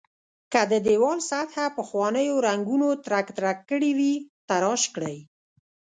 [0.51, 4.13] که د دېوال سطحه پخوانیو رنګونو ترک ترک کړې وي
[4.49, 5.17] تراش کړئ.